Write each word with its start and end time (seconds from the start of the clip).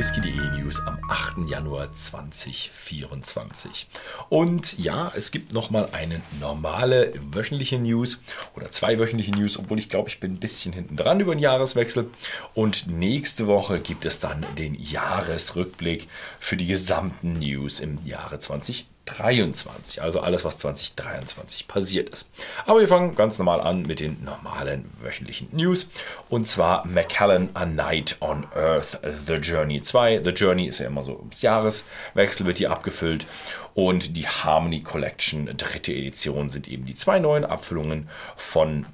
Whisky.de 0.00 0.58
News 0.58 0.80
am 0.86 0.98
8. 1.10 1.50
Januar 1.50 1.92
2024. 1.92 3.86
Und 4.30 4.78
ja, 4.78 5.12
es 5.14 5.30
gibt 5.30 5.52
nochmal 5.52 5.90
eine 5.92 6.22
normale 6.40 7.12
wöchentliche 7.32 7.78
News 7.78 8.22
oder 8.56 8.70
zwei 8.70 8.98
wöchentliche 8.98 9.32
News, 9.32 9.58
obwohl 9.58 9.78
ich 9.78 9.90
glaube, 9.90 10.08
ich 10.08 10.18
bin 10.18 10.32
ein 10.32 10.40
bisschen 10.40 10.72
hinten 10.72 10.96
dran 10.96 11.20
über 11.20 11.34
den 11.34 11.42
Jahreswechsel. 11.42 12.08
Und 12.54 12.86
nächste 12.86 13.46
Woche 13.46 13.78
gibt 13.78 14.06
es 14.06 14.20
dann 14.20 14.46
den 14.56 14.74
Jahresrückblick 14.74 16.08
für 16.38 16.56
die 16.56 16.66
gesamten 16.66 17.34
News 17.34 17.78
im 17.80 17.98
Jahre 18.06 18.38
2024. 18.38 18.89
2023, 19.16 20.02
also 20.02 20.20
alles, 20.20 20.44
was 20.44 20.58
2023 20.58 21.68
passiert 21.68 22.08
ist. 22.10 22.28
Aber 22.66 22.80
wir 22.80 22.88
fangen 22.88 23.14
ganz 23.14 23.38
normal 23.38 23.60
an 23.60 23.82
mit 23.82 24.00
den 24.00 24.22
normalen 24.24 24.90
wöchentlichen 25.00 25.48
News. 25.52 25.88
Und 26.28 26.46
zwar 26.46 26.86
Macallan 26.86 27.50
A 27.54 27.66
Night 27.66 28.16
on 28.20 28.46
Earth, 28.54 28.98
The 29.26 29.34
Journey 29.34 29.82
2. 29.82 30.22
The 30.22 30.30
Journey 30.30 30.66
ist 30.66 30.80
ja 30.80 30.86
immer 30.86 31.02
so 31.02 31.16
ums 31.16 31.42
Jahreswechsel, 31.42 32.46
wird 32.46 32.58
hier 32.58 32.70
abgefüllt. 32.70 33.26
Und 33.74 34.16
die 34.16 34.26
Harmony 34.26 34.80
Collection, 34.82 35.46
dritte 35.56 35.92
Edition, 35.92 36.48
sind 36.48 36.68
eben 36.68 36.84
die 36.84 36.94
zwei 36.94 37.18
neuen 37.18 37.44
Abfüllungen 37.44 38.08
von 38.36 38.86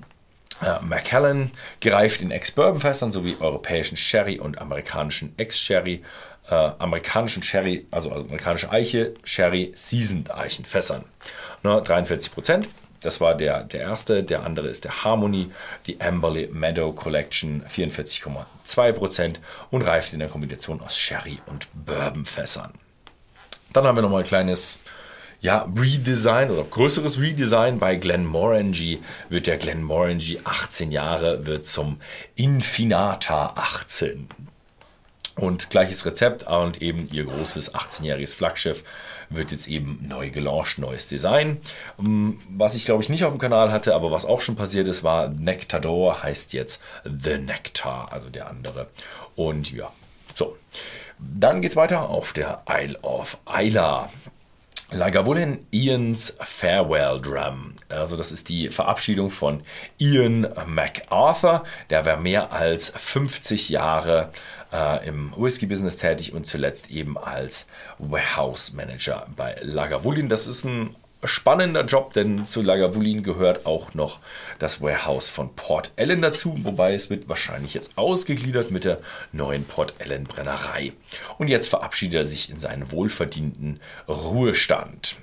äh, 0.63 0.81
Macallan, 0.81 1.51
gereift 1.81 2.21
in 2.23 2.31
Ex-Bourbon-Fässern 2.31 3.13
sowie 3.13 3.37
europäischen 3.41 3.97
Sherry 3.97 4.39
und 4.39 4.59
amerikanischen 4.59 5.35
Ex-Sherry 5.37 6.03
äh, 6.49 6.55
amerikanischen 6.55 7.43
Sherry, 7.43 7.87
also, 7.91 8.11
also, 8.11 8.25
amerikanische 8.25 8.71
Eiche, 8.71 9.15
Sherry 9.25 9.73
Seasoned 9.75 10.35
Eichenfässern. 10.35 11.05
Ne, 11.63 11.83
43 11.83 12.33
Prozent. 12.33 12.69
Das 13.01 13.21
war 13.21 13.35
der, 13.35 13.63
der 13.63 13.81
erste. 13.81 14.23
Der 14.23 14.43
andere 14.45 14.69
ist 14.69 14.85
der 14.85 15.05
Harmony, 15.05 15.51
die 15.87 16.01
Amberley 16.01 16.49
Meadow 16.53 16.93
Collection, 16.93 17.63
44,2 17.73 18.93
Prozent 18.93 19.41
und 19.71 19.83
reift 19.83 20.13
in 20.13 20.21
der 20.21 20.29
Kombination 20.29 20.81
aus 20.81 20.97
Sherry 20.97 21.39
und 21.47 21.69
Bourbonfässern. 21.75 22.73
Dann 23.73 23.85
haben 23.85 23.97
wir 23.97 24.03
nochmal 24.03 24.23
ein 24.23 24.27
kleines 24.27 24.79
ja, 25.41 25.69
Redesign 25.79 26.51
oder 26.51 26.65
größeres 26.65 27.21
Redesign 27.21 27.79
bei 27.79 27.97
Glenmorangie 27.97 29.03
wird 29.29 29.47
der 29.47 29.59
Glenmorangie 29.59 30.41
18 30.45 30.91
Jahre 30.91 31.47
wird 31.47 31.67
zum 31.67 32.01
Infinata 32.35 33.53
18. 33.55 34.29
Und 35.37 35.69
gleiches 35.69 36.07
Rezept 36.07 36.45
und 36.45 36.81
eben 36.81 37.11
ihr 37.13 37.25
großes 37.25 37.75
18-jähriges 37.75 38.35
Flaggschiff 38.35 38.85
wird 39.29 39.53
jetzt 39.53 39.69
eben 39.69 40.03
neu 40.09 40.31
gelauncht, 40.31 40.79
neues 40.79 41.09
Design. 41.09 41.59
Ähm, 41.99 42.41
was 42.49 42.75
ich 42.75 42.87
glaube 42.87 43.03
ich 43.03 43.11
nicht 43.11 43.25
auf 43.25 43.33
dem 43.33 43.39
Kanal 43.39 43.71
hatte, 43.71 43.95
aber 43.95 44.11
was 44.11 44.25
auch 44.25 44.41
schon 44.41 44.57
passiert 44.57 44.89
ist, 44.89 45.05
war 45.05 45.29
Nectador 45.29 46.23
heißt 46.23 46.55
jetzt 46.55 46.81
The 47.05 47.37
Nectar, 47.37 48.13
also 48.13 48.31
der 48.31 48.49
andere. 48.49 48.89
Und 49.35 49.71
ja, 49.73 49.93
so. 50.35 50.57
Dann 51.19 51.63
geht 51.63 51.71
es 51.71 51.77
weiter 51.77 52.09
auf 52.09 52.33
der 52.33 52.63
Isle 52.69 52.99
of 53.01 53.39
Isla. 53.51 54.11
Lagavulin 54.93 55.67
Ians 55.73 56.37
Farewell 56.39 57.21
Drum. 57.21 57.75
Also 57.89 58.17
das 58.17 58.31
ist 58.31 58.49
die 58.49 58.69
Verabschiedung 58.71 59.31
von 59.31 59.63
Ian 59.99 60.47
MacArthur. 60.67 61.65
Der 61.91 62.07
war 62.07 62.19
mehr 62.19 62.53
als 62.53 62.91
50 62.91 63.69
Jahre 63.69 64.31
äh, 64.73 65.07
im 65.09 65.33
Whisky-Business 65.37 65.97
tätig 65.97 66.35
und 66.35 66.47
zuletzt 66.47 66.91
eben 66.93 67.19
als 67.19 67.67
Warehouse 67.99 68.75
Manager 68.75 69.27
bei 69.35 69.57
Lagavulin. 69.61 70.29
Das 70.29 70.47
ist 70.47 70.65
ein 70.65 70.95
spannender 71.25 71.85
Job, 71.85 72.13
denn 72.13 72.47
zu 72.47 72.63
Lagavulin 72.63 73.23
gehört 73.23 73.67
auch 73.67 73.95
noch 73.95 74.21
das 74.59 74.81
Warehouse 74.81 75.29
von 75.29 75.55
Port 75.55 75.93
Ellen 75.97 76.23
dazu, 76.23 76.57
wobei 76.63 76.95
es 76.95 77.11
wird 77.11 77.29
wahrscheinlich 77.29 77.75
jetzt 77.75 77.97
ausgegliedert 77.97 78.71
mit 78.71 78.85
der 78.85 78.99
neuen 79.33 79.65
Port 79.65 79.95
Ellen 79.99 80.25
Brennerei. 80.25 80.93
Und 81.39 81.49
jetzt 81.49 81.69
verabschiedet 81.69 82.15
er 82.17 82.25
sich 82.27 82.51
in 82.51 82.59
seinen 82.59 82.91
wohlverdienten 82.91 83.81
Ruhestand. 84.09 85.17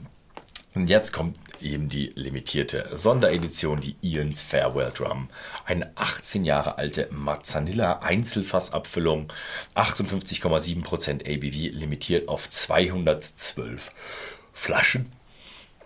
Und 0.75 0.87
jetzt 0.87 1.13
kommt 1.13 1.37
eben 1.61 1.87
die 1.87 2.11
limitierte 2.15 2.89
Sonderedition, 2.93 3.79
die 3.79 3.95
Ian's 4.01 4.41
Farewell 4.41 4.91
Drum. 4.91 5.29
Eine 5.65 5.91
18 5.95 6.43
Jahre 6.43 6.79
alte 6.79 7.07
Mazzanilla 7.11 7.99
Einzelfassabfüllung, 7.99 9.27
58,7% 9.75 11.21
ABV, 11.21 11.75
limitiert 11.77 12.27
auf 12.27 12.49
212 12.49 13.91
Flaschen 14.51 15.11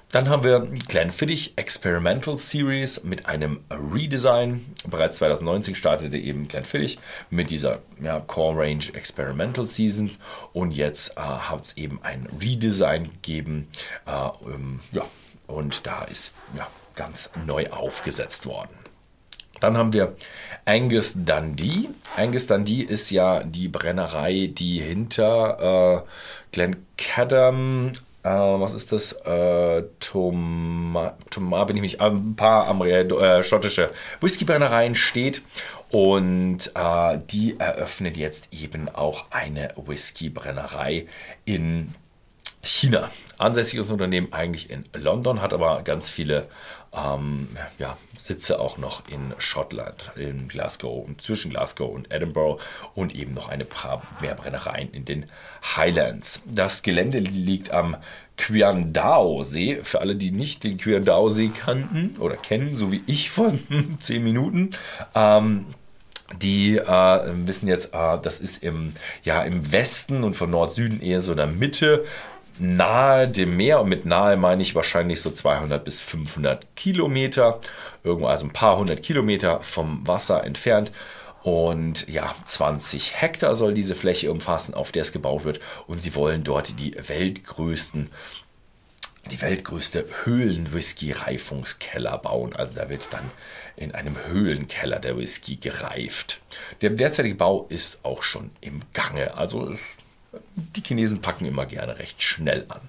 dann 0.10 0.30
haben 0.30 0.44
wir 0.44 0.68
Glenfiddich 0.88 1.54
Experimental 1.58 2.38
Series 2.38 3.04
mit 3.04 3.26
einem 3.26 3.60
Redesign. 3.70 4.66
Bereits 4.88 5.18
2019 5.18 5.76
startete 5.76 6.18
eben 6.18 6.48
Glenfiddich 6.48 7.00
mit 7.30 7.50
dieser 7.50 7.80
ja, 8.02 8.22
Core 8.22 8.62
Range 8.62 8.86
Experimental 8.94 9.66
Seasons 9.66 10.20
und 10.54 10.72
jetzt 10.72 11.18
äh, 11.18 11.22
hat 11.22 11.66
es 11.66 11.78
eben 11.78 12.00
ein 12.04 12.28
Redesign 12.42 13.04
gegeben. 13.04 13.68
Äh, 14.06 14.30
ähm, 14.46 14.80
ja, 14.94 15.06
und 15.48 15.86
da 15.86 16.04
ist 16.06 16.34
ja, 16.56 16.68
ganz 16.96 17.32
neu 17.46 17.70
aufgesetzt 17.70 18.46
worden. 18.46 18.70
Dann 19.60 19.76
haben 19.76 19.92
wir 19.92 20.16
Angus 20.66 21.16
Dundee. 21.16 21.90
Angus 22.16 22.48
Dundee 22.48 22.82
ist 22.82 23.10
ja 23.10 23.44
die 23.44 23.68
Brennerei, 23.68 24.52
die 24.54 24.80
hinter 24.80 26.04
äh, 26.06 26.08
Glencadam 26.52 27.92
äh, 28.28 28.62
was 28.62 28.74
ist 28.74 28.92
das? 28.92 29.14
Äh, 29.14 29.84
Thomas, 30.00 31.14
Thomas 31.30 31.68
bin 31.68 31.78
ich 31.78 31.82
mich, 31.82 32.02
ein 32.02 32.36
paar 32.36 32.82
äh, 32.86 33.44
schottische 33.44 33.92
Whiskybrennereien 34.22 34.96
steht. 34.96 35.42
Und 35.90 36.72
äh, 36.76 37.20
die 37.30 37.60
eröffnet 37.60 38.18
jetzt 38.18 38.50
eben 38.52 38.90
auch 38.90 39.28
eine 39.32 39.74
Whiskybrennerei 39.78 41.08
in 41.46 41.94
China. 42.68 43.10
Ansässiges 43.38 43.92
Unternehmen 43.92 44.34
eigentlich 44.34 44.70
in 44.70 44.86
London, 44.94 45.42
hat 45.42 45.54
aber 45.54 45.84
ganz 45.84 46.10
viele 46.10 46.48
ähm, 46.94 47.50
ja, 47.78 47.98
Sitze 48.18 48.60
auch 48.60 48.78
noch 48.78 49.08
in 49.10 49.34
Schottland, 49.38 50.12
in 50.16 50.48
Glasgow 50.48 51.06
und 51.06 51.22
zwischen 51.22 51.52
Glasgow 51.52 51.94
und 51.94 52.12
Edinburgh 52.12 52.62
und 52.96 53.16
eben 53.16 53.34
noch 53.34 53.50
eine 53.50 53.66
paar 53.66 54.02
mehr 54.22 54.36
Brennereien 54.36 54.90
in 54.92 55.06
den 55.06 55.28
Highlands. 55.76 56.44
Das 56.46 56.82
Gelände 56.82 57.20
liegt 57.20 57.72
am 57.72 57.98
Qiandao-See. 58.38 59.82
Für 59.84 60.02
alle, 60.02 60.16
die 60.16 60.32
nicht 60.32 60.64
den 60.64 60.78
Qiandao-See 60.78 61.50
kannten 61.50 62.16
oder 62.20 62.38
kennen, 62.38 62.74
so 62.74 62.92
wie 62.92 63.04
ich 63.06 63.30
vor 63.30 63.54
zehn 64.00 64.24
Minuten. 64.24 64.72
Ähm, 65.14 65.68
die 66.42 66.78
äh, 66.78 67.20
wissen 67.46 67.68
jetzt, 67.68 67.94
äh, 67.94 68.18
das 68.22 68.40
ist 68.40 68.64
im, 68.64 68.94
ja, 69.24 69.44
im 69.44 69.72
Westen 69.72 70.24
und 70.24 70.34
von 70.34 70.50
Nord-Süden 70.50 71.02
eher 71.02 71.22
so 71.22 71.32
in 71.32 71.38
der 71.38 71.48
Mitte 71.48 72.06
nahe 72.60 73.28
dem 73.28 73.58
Meer 73.58 73.82
und 73.82 73.90
mit 73.90 74.06
nahe 74.06 74.38
meine 74.38 74.62
ich 74.62 74.76
wahrscheinlich 74.76 75.22
so 75.22 75.32
200 75.32 75.84
bis 75.84 76.02
500 76.02 76.76
Kilometer, 76.76 77.60
irgendwo 78.04 78.28
also 78.28 78.46
ein 78.46 78.54
paar 78.54 78.78
hundert 78.78 79.04
Kilometer 79.04 79.62
vom 79.62 80.08
Wasser 80.08 80.44
entfernt. 80.44 80.92
Und 81.44 82.08
ja, 82.10 82.36
20 82.46 83.22
Hektar 83.22 83.56
soll 83.56 83.74
diese 83.74 83.96
Fläche 83.96 84.32
umfassen, 84.32 84.74
auf 84.74 84.92
der 84.92 85.04
es 85.04 85.14
gebaut 85.14 85.46
wird. 85.46 85.60
Und 85.86 86.00
sie 86.00 86.14
wollen 86.16 86.44
dort 86.44 86.80
die 86.80 86.96
weltgrößten 87.08 88.10
die 89.28 89.42
weltgrößte 89.42 90.06
Höhlen-Whisky-Reifungskeller 90.24 92.18
bauen. 92.18 92.56
Also 92.56 92.78
da 92.80 92.90
wird 92.90 93.14
dann 93.14 93.30
in 93.76 93.94
einem 93.94 94.16
Höhlenkeller 94.28 95.00
der 95.00 95.18
Whisky 95.18 95.58
gereift. 95.58 96.40
Der 96.82 96.92
derzeitige 96.92 97.36
Bau 97.36 97.66
ist 97.70 98.00
auch 98.04 98.24
schon 98.24 98.52
im 98.62 98.82
Gange. 98.94 99.36
Also 99.36 99.70
es 99.70 99.98
die 100.56 100.84
Chinesen 100.84 101.22
packen 101.22 101.46
immer 101.46 101.66
gerne 101.66 102.00
recht 102.00 102.22
schnell 102.22 102.66
an. 102.70 102.82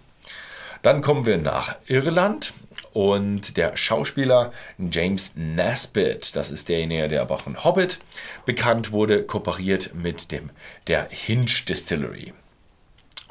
Dann 0.82 1.02
kommen 1.02 1.26
wir 1.26 1.38
nach 1.38 1.76
Irland 1.86 2.52
und 2.92 3.56
der 3.56 3.76
Schauspieler 3.76 4.52
James 4.78 5.32
Nesbitt, 5.34 6.36
das 6.36 6.50
ist 6.50 6.68
derjenige, 6.68 7.08
der 7.08 7.22
aber 7.22 7.36
von 7.36 7.64
Hobbit 7.64 7.98
bekannt 8.46 8.92
wurde, 8.92 9.24
kooperiert 9.24 9.94
mit 9.94 10.32
dem 10.32 10.50
der 10.86 11.08
Hinge 11.10 11.46
Distillery. 11.68 12.32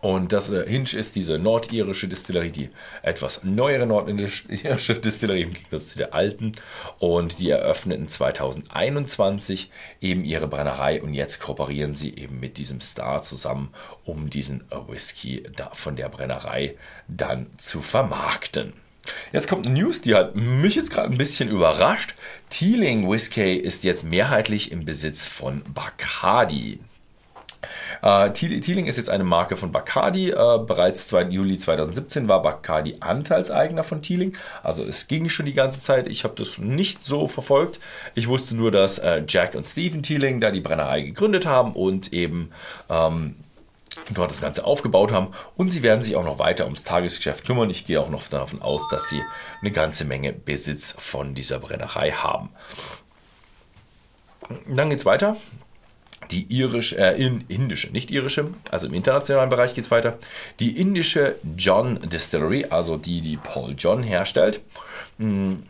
Und 0.01 0.31
das 0.31 0.51
äh, 0.51 0.67
Hinge 0.67 0.93
ist 0.93 1.15
diese 1.15 1.39
nordirische 1.39 2.07
Distillerie, 2.07 2.51
die 2.51 2.69
etwas 3.01 3.43
neuere 3.43 3.87
nordirische 3.87 4.47
Distillerie 4.99 5.41
im 5.41 5.53
Gegensatz 5.53 5.89
zu 5.89 5.97
der 5.97 6.13
alten. 6.13 6.51
Und 6.99 7.39
die 7.39 7.49
eröffneten 7.49 8.07
2021 8.07 9.71
eben 9.99 10.23
ihre 10.23 10.47
Brennerei 10.47 11.01
und 11.01 11.13
jetzt 11.13 11.39
kooperieren 11.39 11.93
sie 11.93 12.15
eben 12.15 12.39
mit 12.39 12.57
diesem 12.57 12.81
Star 12.81 13.23
zusammen, 13.23 13.69
um 14.05 14.29
diesen 14.29 14.63
Whisky 14.87 15.43
von 15.73 15.95
der 15.95 16.09
Brennerei 16.09 16.75
dann 17.07 17.47
zu 17.57 17.81
vermarkten. 17.81 18.73
Jetzt 19.31 19.47
kommt 19.47 19.65
eine 19.65 19.79
News, 19.79 20.01
die 20.01 20.15
hat 20.15 20.35
mich 20.35 20.75
jetzt 20.75 20.91
gerade 20.91 21.09
ein 21.09 21.17
bisschen 21.17 21.49
überrascht. 21.49 22.15
Teeling 22.49 23.09
Whisky 23.09 23.55
ist 23.55 23.83
jetzt 23.83 24.03
mehrheitlich 24.03 24.71
im 24.71 24.85
Besitz 24.85 25.25
von 25.25 25.63
Bacardi. 25.73 26.79
Äh, 28.01 28.31
Teeling 28.31 28.85
ist 28.85 28.97
jetzt 28.97 29.09
eine 29.09 29.23
Marke 29.23 29.57
von 29.57 29.71
Bacardi. 29.71 30.31
Äh, 30.31 30.59
bereits 30.65 31.07
2. 31.07 31.23
Juli 31.29 31.57
2017 31.57 32.27
war 32.27 32.41
Bacardi 32.41 32.97
Anteilseigner 32.99 33.83
von 33.83 34.01
Teeling. 34.01 34.35
Also 34.63 34.83
es 34.83 35.07
ging 35.07 35.29
schon 35.29 35.45
die 35.45 35.53
ganze 35.53 35.81
Zeit. 35.81 36.07
Ich 36.07 36.23
habe 36.23 36.35
das 36.35 36.57
nicht 36.57 37.03
so 37.03 37.27
verfolgt. 37.27 37.79
Ich 38.15 38.27
wusste 38.27 38.55
nur, 38.55 38.71
dass 38.71 38.99
äh, 38.99 39.23
Jack 39.27 39.55
und 39.55 39.65
Stephen 39.65 40.03
Teeling 40.03 40.41
da 40.41 40.51
die 40.51 40.61
Brennerei 40.61 41.01
gegründet 41.01 41.45
haben 41.45 41.73
und 41.73 42.13
eben 42.13 42.51
ähm, 42.89 43.35
dort 44.13 44.31
das 44.31 44.41
Ganze 44.41 44.65
aufgebaut 44.65 45.11
haben 45.11 45.29
und 45.55 45.69
sie 45.69 45.83
werden 45.83 46.01
sich 46.01 46.15
auch 46.15 46.23
noch 46.23 46.39
weiter 46.39 46.65
ums 46.65 46.83
Tagesgeschäft 46.83 47.45
kümmern. 47.45 47.69
Ich 47.69 47.85
gehe 47.85 47.99
auch 47.99 48.09
noch 48.09 48.27
davon 48.27 48.61
aus, 48.61 48.87
dass 48.89 49.09
sie 49.09 49.21
eine 49.61 49.71
ganze 49.71 50.05
Menge 50.05 50.33
Besitz 50.33 50.95
von 50.97 51.33
dieser 51.33 51.59
Brennerei 51.59 52.11
haben. 52.11 52.49
Dann 54.67 54.89
geht 54.89 54.99
es 54.99 55.05
weiter. 55.05 55.37
Die 56.31 56.45
irische, 56.49 56.97
äh, 56.97 57.15
indische, 57.47 57.91
nicht 57.91 58.11
irische, 58.11 58.49
also 58.69 58.87
im 58.87 58.93
internationalen 58.93 59.49
Bereich 59.49 59.73
geht 59.73 59.85
es 59.85 59.91
weiter. 59.91 60.17
Die 60.59 60.79
indische 60.79 61.35
John 61.57 61.99
Distillery, 62.09 62.65
also 62.69 62.97
die, 62.97 63.21
die 63.21 63.37
Paul 63.37 63.75
John 63.77 64.03
herstellt, 64.03 64.61
hm, 65.19 65.63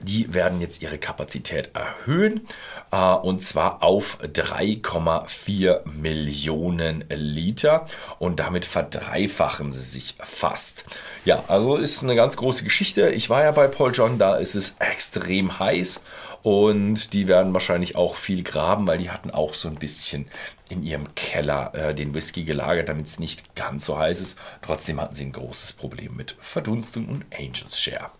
die 0.00 0.32
werden 0.34 0.60
jetzt 0.60 0.82
ihre 0.82 0.98
Kapazität 0.98 1.70
erhöhen 1.74 2.46
äh, 2.90 3.14
und 3.14 3.42
zwar 3.42 3.82
auf 3.82 4.18
3,4 4.22 5.88
Millionen 5.88 7.04
Liter 7.08 7.86
und 8.18 8.40
damit 8.40 8.64
verdreifachen 8.64 9.72
sie 9.72 9.82
sich 9.82 10.16
fast. 10.18 10.84
Ja, 11.24 11.44
also 11.48 11.76
ist 11.76 12.02
eine 12.02 12.16
ganz 12.16 12.36
große 12.36 12.64
Geschichte. 12.64 13.10
Ich 13.10 13.30
war 13.30 13.42
ja 13.42 13.50
bei 13.50 13.68
Paul 13.68 13.92
John, 13.92 14.18
da 14.18 14.36
ist 14.36 14.54
es 14.54 14.76
extrem 14.78 15.58
heiß 15.58 16.02
und 16.42 17.12
die 17.14 17.28
werden 17.28 17.52
wahrscheinlich 17.52 17.96
auch 17.96 18.14
viel 18.14 18.42
graben, 18.42 18.86
weil 18.86 18.98
die 18.98 19.10
hatten 19.10 19.30
auch 19.30 19.54
so 19.54 19.68
ein 19.68 19.74
bisschen 19.74 20.30
in 20.68 20.82
ihrem 20.82 21.14
Keller 21.14 21.74
äh, 21.74 21.94
den 21.94 22.14
Whisky 22.14 22.44
gelagert, 22.44 22.88
damit 22.88 23.06
es 23.06 23.18
nicht 23.18 23.54
ganz 23.54 23.84
so 23.84 23.98
heiß 23.98 24.20
ist. 24.20 24.38
Trotzdem 24.62 25.00
hatten 25.00 25.14
sie 25.14 25.24
ein 25.24 25.32
großes 25.32 25.72
Problem 25.72 26.16
mit 26.16 26.36
Verdunstung 26.40 27.08
und 27.08 27.24
Angels 27.36 27.80
Share. 27.80 28.10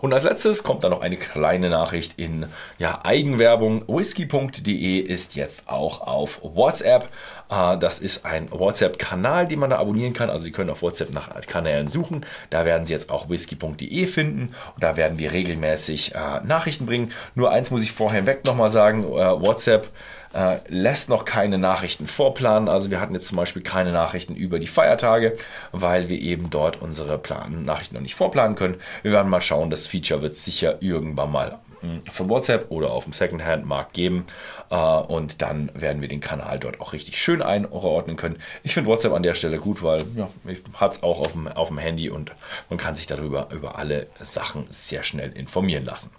Und 0.00 0.12
als 0.12 0.24
letztes 0.24 0.62
kommt 0.62 0.84
dann 0.84 0.90
noch 0.90 1.00
eine 1.00 1.16
kleine 1.16 1.70
Nachricht 1.70 2.18
in 2.18 2.46
ja, 2.78 3.00
Eigenwerbung. 3.04 3.84
Whisky.de 3.88 4.98
ist 4.98 5.34
jetzt 5.36 5.68
auch 5.68 6.00
auf 6.00 6.40
WhatsApp. 6.42 7.08
Äh, 7.50 7.78
das 7.78 7.98
ist 7.98 8.24
ein 8.24 8.50
WhatsApp-Kanal, 8.50 9.46
den 9.46 9.58
man 9.58 9.70
da 9.70 9.78
abonnieren 9.78 10.12
kann. 10.12 10.30
Also 10.30 10.44
Sie 10.44 10.52
können 10.52 10.70
auf 10.70 10.82
WhatsApp 10.82 11.12
nach 11.12 11.30
Kanälen 11.46 11.88
suchen. 11.88 12.26
Da 12.50 12.64
werden 12.64 12.86
Sie 12.86 12.92
jetzt 12.92 13.10
auch 13.10 13.28
whisky.de 13.28 14.06
finden. 14.06 14.54
Und 14.74 14.82
da 14.82 14.96
werden 14.96 15.18
wir 15.18 15.32
regelmäßig 15.32 16.14
äh, 16.14 16.40
Nachrichten 16.44 16.86
bringen. 16.86 17.12
Nur 17.34 17.50
eins 17.50 17.70
muss 17.70 17.82
ich 17.82 17.92
vorher 17.92 18.26
weg 18.26 18.44
nochmal 18.46 18.70
sagen. 18.70 19.04
Äh, 19.04 19.40
WhatsApp 19.40 19.88
äh, 20.34 20.58
lässt 20.68 21.08
noch 21.08 21.24
keine 21.24 21.58
Nachrichten 21.58 22.06
vorplanen. 22.06 22.68
Also 22.68 22.90
wir 22.90 23.00
hatten 23.00 23.14
jetzt 23.14 23.28
zum 23.28 23.36
Beispiel 23.36 23.62
keine 23.62 23.92
Nachrichten 23.92 24.34
über 24.34 24.58
die 24.58 24.66
Feiertage, 24.66 25.36
weil 25.72 26.08
wir 26.08 26.18
eben 26.18 26.50
dort 26.50 26.80
unsere 26.80 27.18
Plan 27.18 27.64
Nachrichten 27.64 27.94
noch 27.94 28.02
nicht 28.02 28.14
vorplanen 28.14 28.56
können. 28.56 28.76
Wir 29.02 29.12
werden 29.12 29.28
mal 29.28 29.40
schauen, 29.40 29.70
das 29.70 29.86
Feature 29.86 30.22
wird 30.22 30.36
sicher 30.36 30.80
irgendwann 30.80 31.32
mal 31.32 31.58
hm, 31.80 32.02
von 32.10 32.28
WhatsApp 32.28 32.70
oder 32.70 32.92
auf 32.92 33.04
dem 33.04 33.12
Secondhand-Markt 33.12 33.92
geben. 33.92 34.26
Äh, 34.70 34.76
und 34.76 35.42
dann 35.42 35.70
werden 35.74 36.00
wir 36.00 36.08
den 36.08 36.20
Kanal 36.20 36.58
dort 36.58 36.80
auch 36.80 36.92
richtig 36.92 37.18
schön 37.18 37.42
einordnen 37.42 38.16
können. 38.16 38.36
Ich 38.62 38.74
finde 38.74 38.88
WhatsApp 38.88 39.12
an 39.12 39.22
der 39.22 39.34
Stelle 39.34 39.58
gut, 39.58 39.82
weil 39.82 40.04
ja, 40.16 40.28
hat 40.74 40.92
es 40.92 41.02
auch 41.02 41.20
auf 41.20 41.32
dem, 41.32 41.48
auf 41.48 41.68
dem 41.68 41.78
Handy 41.78 42.08
und 42.08 42.32
man 42.70 42.78
kann 42.78 42.94
sich 42.94 43.06
darüber 43.06 43.48
über 43.52 43.78
alle 43.78 44.06
Sachen 44.20 44.66
sehr 44.70 45.02
schnell 45.02 45.32
informieren 45.32 45.84
lassen. 45.84 46.10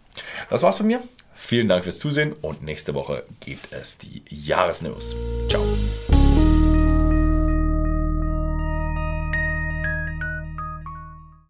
Das 0.50 0.62
war's 0.62 0.78
von 0.78 0.88
mir. 0.88 1.02
Vielen 1.46 1.68
Dank 1.68 1.84
fürs 1.84 2.00
Zusehen 2.00 2.32
und 2.42 2.64
nächste 2.64 2.94
Woche 2.94 3.26
gibt 3.42 3.74
es 3.74 3.98
die 3.98 4.24
Jahresnews. 4.30 5.18
Ciao. 5.50 5.73